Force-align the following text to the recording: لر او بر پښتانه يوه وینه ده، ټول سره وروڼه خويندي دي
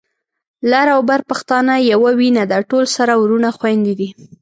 لر 0.71 0.87
او 0.95 1.01
بر 1.09 1.21
پښتانه 1.29 1.73
يوه 1.91 2.11
وینه 2.19 2.43
ده، 2.51 2.57
ټول 2.71 2.85
سره 2.95 3.13
وروڼه 3.21 3.49
خويندي 3.57 3.93
دي 3.99 4.09